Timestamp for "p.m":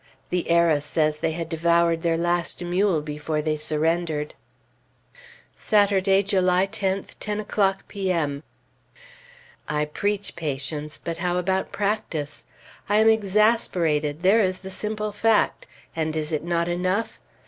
7.87-8.41